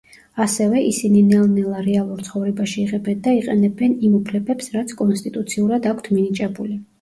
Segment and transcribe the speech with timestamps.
[0.43, 6.81] ასევე ისინი ნელ-ნელა რეალურ ცხოვრებაში იღებენ და იყენებენ იმ უფლებებს რაც კონსტიტუციურად აქვთ მინიჭებული.